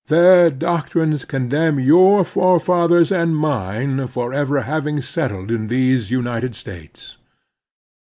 [0.07, 7.17] Their doctrines condemn your forefathers and mine for ever ^having settled in these United States.